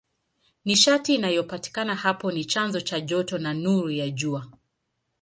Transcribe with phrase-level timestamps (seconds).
[0.65, 4.47] Nishati inayopatikana hapo ni chanzo cha joto na nuru ya Jua.